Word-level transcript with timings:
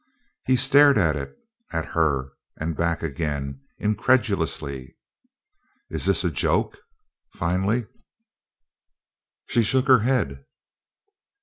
He 0.47 0.55
stared 0.55 0.97
at 0.97 1.15
it, 1.15 1.37
at 1.71 1.85
her, 1.89 2.31
and 2.57 2.75
back 2.75 3.03
again 3.03 3.61
incredulously. 3.77 4.97
"Is 5.91 6.07
this 6.07 6.23
a 6.23 6.31
joke?" 6.31 6.79
finally. 7.35 7.85
She 9.45 9.61
shook 9.61 9.85
her 9.85 9.99
head. 9.99 10.43